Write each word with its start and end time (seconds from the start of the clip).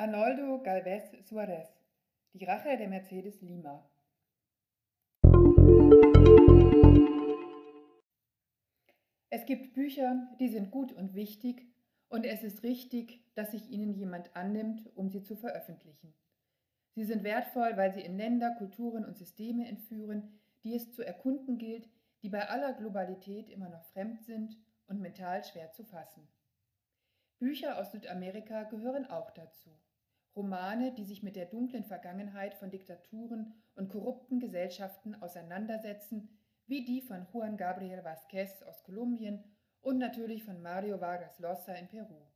Arnoldo 0.00 0.62
Galvez 0.62 1.10
Suarez 1.28 1.68
Die 2.32 2.46
Rache 2.46 2.74
der 2.78 2.88
Mercedes 2.88 3.42
Lima 3.42 3.86
Es 9.28 9.44
gibt 9.44 9.74
Bücher, 9.74 10.26
die 10.40 10.48
sind 10.48 10.70
gut 10.70 10.90
und 10.92 11.12
wichtig, 11.12 11.66
und 12.08 12.24
es 12.24 12.42
ist 12.42 12.62
richtig, 12.62 13.22
dass 13.34 13.50
sich 13.50 13.68
ihnen 13.68 13.92
jemand 13.92 14.34
annimmt, 14.34 14.88
um 14.96 15.10
sie 15.10 15.22
zu 15.22 15.36
veröffentlichen. 15.36 16.14
Sie 16.94 17.04
sind 17.04 17.22
wertvoll, 17.22 17.76
weil 17.76 17.92
sie 17.92 18.00
in 18.00 18.16
Länder, 18.16 18.54
Kulturen 18.56 19.04
und 19.04 19.18
Systeme 19.18 19.68
entführen, 19.68 20.40
die 20.64 20.76
es 20.76 20.90
zu 20.92 21.02
erkunden 21.02 21.58
gilt, 21.58 21.90
die 22.22 22.30
bei 22.30 22.48
aller 22.48 22.72
Globalität 22.72 23.50
immer 23.50 23.68
noch 23.68 23.84
fremd 23.92 24.22
sind 24.24 24.56
und 24.86 25.02
mental 25.02 25.44
schwer 25.44 25.72
zu 25.72 25.84
fassen. 25.84 26.26
Bücher 27.38 27.78
aus 27.78 27.92
Südamerika 27.92 28.62
gehören 28.62 29.04
auch 29.04 29.30
dazu. 29.32 29.70
Romane, 30.36 30.92
die 30.94 31.04
sich 31.04 31.22
mit 31.22 31.36
der 31.36 31.46
dunklen 31.46 31.84
Vergangenheit 31.84 32.54
von 32.54 32.70
Diktaturen 32.70 33.54
und 33.74 33.88
korrupten 33.88 34.38
Gesellschaften 34.38 35.14
auseinandersetzen, 35.14 36.28
wie 36.66 36.84
die 36.84 37.02
von 37.02 37.26
Juan 37.32 37.56
Gabriel 37.56 38.00
Vázquez 38.00 38.62
aus 38.62 38.84
Kolumbien 38.84 39.42
und 39.80 39.98
natürlich 39.98 40.44
von 40.44 40.62
Mario 40.62 41.00
Vargas 41.00 41.38
Llosa 41.38 41.72
in 41.74 41.88
Peru. 41.88 42.26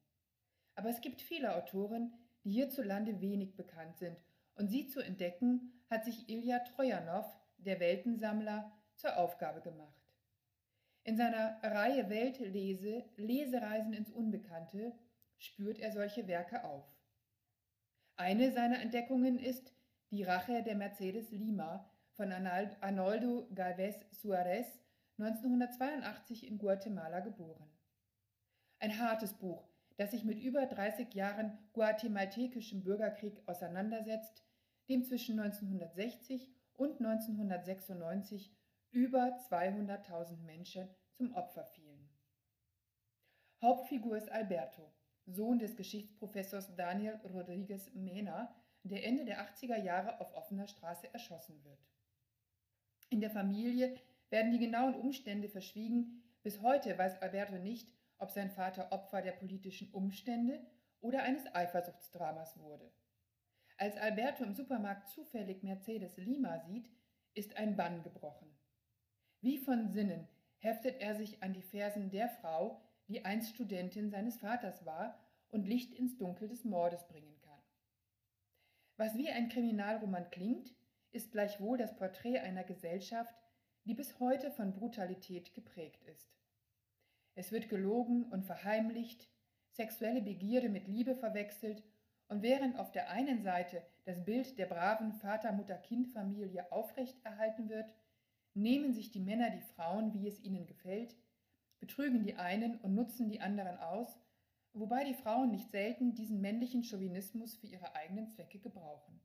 Aber 0.75 0.89
es 0.89 1.01
gibt 1.01 1.23
viele 1.23 1.55
Autoren, 1.55 2.13
die 2.43 2.51
hierzulande 2.51 3.21
wenig 3.21 3.55
bekannt 3.57 3.97
sind, 3.99 4.19
und 4.57 4.69
sie 4.69 4.89
zu 4.89 5.01
entdecken, 5.01 5.83
hat 5.89 6.05
sich 6.05 6.29
Ilja 6.29 6.61
Trojanow, 6.61 7.27
der 7.59 7.81
Weltensammler, 7.81 8.73
zur 8.97 9.17
Aufgabe 9.17 9.61
gemacht. 9.61 10.01
In 11.03 11.17
seiner 11.17 11.59
Reihe 11.63 12.09
Weltlese 12.09 13.05
Lesereisen 13.17 13.93
ins 13.93 14.11
Unbekannte 14.11 14.93
spürt 15.39 15.79
er 15.79 15.93
solche 15.93 16.27
Werke 16.29 16.65
auf. 16.65 16.94
Eine 18.17 18.53
seiner 18.53 18.81
Entdeckungen 18.81 19.41
ist 19.41 19.73
Die 20.13 20.23
Rache 20.23 20.63
der 20.63 20.77
Mercedes 20.77 21.33
Lima 21.33 21.91
von 22.13 22.31
Arnoldo 22.31 23.49
Galvez 23.53 24.07
Suarez, 24.13 24.79
1982 25.19 26.47
in 26.47 26.59
Guatemala 26.59 27.19
geboren. 27.21 27.69
Ein 28.79 29.01
hartes 29.01 29.35
Buch, 29.35 29.67
das 29.97 30.13
sich 30.13 30.23
mit 30.23 30.39
über 30.39 30.65
30 30.67 31.13
Jahren 31.13 31.59
guatemaltekischem 31.73 32.85
Bürgerkrieg 32.85 33.43
auseinandersetzt, 33.47 34.45
dem 34.89 35.03
zwischen 35.03 35.41
1960 35.41 36.49
und 36.75 37.01
1996 37.01 38.55
über 38.93 39.37
200.000 39.51 40.37
Menschen 40.43 40.89
zum 41.15 41.35
Opfer 41.35 41.65
fielen. 41.65 42.09
Hauptfigur 43.61 44.17
ist 44.17 44.31
Alberto, 44.31 44.93
Sohn 45.27 45.59
des 45.59 45.77
Geschichtsprofessors 45.77 46.75
Daniel 46.77 47.21
Rodriguez 47.25 47.93
Mena, 47.95 48.55
der 48.83 49.05
Ende 49.05 49.25
der 49.25 49.41
80er 49.41 49.83
Jahre 49.83 50.21
auf 50.21 50.35
offener 50.35 50.69
Straße 50.69 51.13
erschossen 51.13 51.65
wird. 51.65 51.79
In 53.09 53.21
der 53.21 53.31
Familie 53.31 53.97
werden 54.29 54.53
die 54.53 54.59
genauen 54.59 54.95
Umstände 54.95 55.49
verschwiegen. 55.49 56.23
Bis 56.43 56.61
heute 56.61 56.97
weiß 56.99 57.23
Alberto 57.23 57.57
nicht, 57.57 57.89
ob 58.19 58.31
sein 58.31 58.51
Vater 58.51 58.93
Opfer 58.93 59.23
der 59.23 59.33
politischen 59.33 59.93
Umstände 59.93 60.61
oder 61.01 61.23
eines 61.23 61.47
Eifersuchtsdramas 61.55 62.59
wurde. 62.59 62.93
Als 63.77 63.97
Alberto 63.97 64.45
im 64.45 64.55
Supermarkt 64.55 65.09
zufällig 65.09 65.63
Mercedes 65.63 66.17
Lima 66.17 66.61
sieht, 66.61 66.89
ist 67.35 67.57
ein 67.57 67.77
Bann 67.77 68.03
gebrochen. 68.03 68.55
Wie 69.41 69.59
von 69.59 69.89
Sinnen 69.89 70.29
heftet 70.59 71.01
er 71.01 71.17
sich 71.17 71.43
an 71.43 71.53
die 71.53 71.63
Fersen 71.63 72.11
der 72.11 72.29
Frau, 72.29 72.81
die 73.09 73.25
einst 73.25 73.55
Studentin 73.55 74.11
seines 74.11 74.39
Vaters 74.39 74.85
war 74.85 75.19
und 75.51 75.67
Licht 75.67 75.95
ins 75.95 76.17
Dunkel 76.17 76.49
des 76.49 76.65
Mordes 76.65 77.07
bringen 77.07 77.39
kann. 77.41 77.61
Was 78.97 79.17
wie 79.17 79.29
ein 79.29 79.49
Kriminalroman 79.49 80.31
klingt, 80.31 80.75
ist 81.11 81.33
gleichwohl 81.33 81.79
das 81.79 81.95
Porträt 81.97 82.39
einer 82.39 82.65
Gesellschaft, 82.65 83.35
die 83.85 83.95
bis 83.95 84.19
heute 84.19 84.51
von 84.51 84.73
Brutalität 84.73 85.55
geprägt 85.55 86.03
ist. 86.05 86.35
Es 87.35 87.53
wird 87.53 87.69
gelogen 87.69 88.25
und 88.25 88.45
verheimlicht, 88.45 89.29
sexuelle 89.73 90.23
Begierde 90.23 90.69
mit 90.69 90.89
Liebe 90.89 91.15
verwechselt 91.15 91.83
und 92.29 92.43
während 92.43 92.79
auf 92.79 92.93
der 92.93 93.11
einen 93.11 93.43
Seite 93.43 93.83
das 94.05 94.25
Bild 94.25 94.59
der 94.59 94.67
braven 94.67 95.13
Vater-Mutter-Kind-Familie 95.13 96.71
aufrechterhalten 96.73 97.69
wird, 97.69 97.93
nehmen 98.55 98.93
sich 98.93 99.11
die 99.11 99.21
Männer 99.21 99.51
die 99.51 99.61
Frauen, 99.61 100.15
wie 100.15 100.29
es 100.29 100.41
ihnen 100.41 100.67
gefällt, 100.67 101.17
betrügen 101.85 102.23
die 102.23 102.37
einen 102.37 102.79
und 102.79 102.95
nutzen 102.95 103.29
die 103.29 103.43
anderen 103.43 103.77
aus, 103.77 104.19
wobei 104.73 105.05
die 105.05 105.13
Frauen 105.13 105.51
nicht 105.51 105.71
selten 105.71 106.15
diesen 106.15 106.41
männlichen 106.41 106.83
Chauvinismus 106.83 107.57
für 107.57 107.67
ihre 107.67 107.95
eigenen 107.95 108.31
Zwecke 108.31 108.59
gebrauchen. 108.59 109.21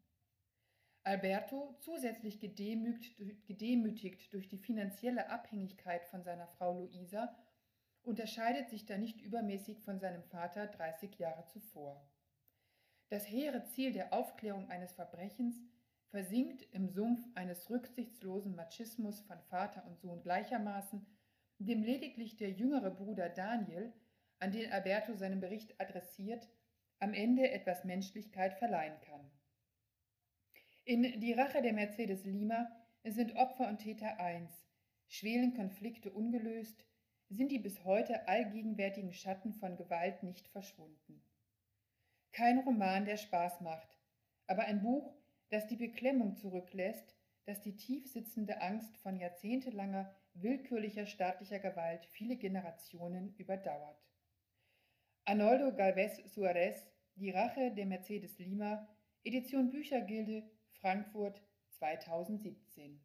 Alberto, 1.04 1.78
zusätzlich 1.80 2.42
gedemütigt, 2.42 3.48
gedemütigt 3.48 4.34
durch 4.34 4.50
die 4.50 4.58
finanzielle 4.58 5.30
Abhängigkeit 5.30 6.04
von 6.08 6.22
seiner 6.22 6.48
Frau 6.48 6.80
Luisa, 6.80 7.34
unterscheidet 8.02 8.70
sich 8.70 8.86
da 8.86 8.98
nicht 8.98 9.22
übermäßig 9.22 9.80
von 9.80 10.02
seinem 10.02 10.24
Vater 10.24 10.68
30 10.68 11.18
Jahre 11.18 11.46
zuvor. 11.46 12.06
Das 13.08 13.26
hehre 13.26 13.64
Ziel 13.64 13.94
der 13.94 14.12
Aufklärung 14.12 14.70
eines 14.70 14.92
Verbrechens 14.92 15.56
versinkt 16.10 16.64
im 16.74 16.90
Sumpf 16.90 17.26
eines 17.36 17.70
rücksichtslosen 17.70 18.54
Machismus 18.54 19.22
von 19.22 19.40
Vater 19.44 19.86
und 19.88 20.02
Sohn 20.02 20.22
gleichermaßen, 20.22 21.06
dem 21.60 21.84
lediglich 21.84 22.38
der 22.38 22.52
jüngere 22.52 22.90
Bruder 22.90 23.30
Daniel, 23.30 23.94
an 24.40 24.52
den 24.52 24.72
Alberto 24.72 25.14
seinen 25.14 25.42
Bericht 25.42 25.80
adressiert, 25.80 26.48
am 27.00 27.14
Ende 27.14 27.52
etwas 27.52 27.84
Menschlichkeit 27.84 28.54
verleihen 28.56 29.00
kann. 29.02 29.30
In 30.86 31.20
Die 31.20 31.34
Rache 31.34 31.62
der 31.62 31.74
Mercedes 31.74 32.26
Lima 32.26 32.68
sind 33.04 33.36
Opfer 33.36 33.68
und 33.68 33.80
Täter 33.80 34.20
eins, 34.20 34.52
schwelen 35.08 35.54
Konflikte 35.54 36.12
ungelöst, 36.12 36.86
sind 37.30 37.52
die 37.52 37.60
bis 37.60 37.84
heute 37.84 38.28
allgegenwärtigen 38.28 39.14
Schatten 39.14 39.54
von 39.54 39.76
Gewalt 39.76 40.24
nicht 40.24 40.48
verschwunden. 40.48 41.22
Kein 42.32 42.60
Roman, 42.60 43.06
der 43.06 43.18
Spaß 43.18 43.62
macht, 43.62 44.00
aber 44.48 44.64
ein 44.64 44.82
Buch, 44.82 45.14
das 45.50 45.68
die 45.68 45.76
Beklemmung 45.76 46.36
zurücklässt, 46.36 47.16
das 47.46 47.62
die 47.62 47.76
tief 47.76 48.12
sitzende 48.12 48.62
Angst 48.62 48.98
von 48.98 49.18
jahrzehntelanger 49.18 50.14
willkürlicher 50.42 51.06
staatlicher 51.06 51.60
Gewalt 51.60 52.06
viele 52.06 52.38
Generationen 52.38 53.34
überdauert. 53.38 54.02
Arnoldo 55.26 55.76
Galvez 55.76 56.18
Suarez, 56.34 56.88
Die 57.16 57.32
Rache 57.32 57.72
der 57.72 57.86
Mercedes 57.86 58.40
Lima, 58.40 58.88
Edition 59.24 59.70
Büchergilde, 59.70 60.50
Frankfurt 60.80 61.42
2017 61.72 63.00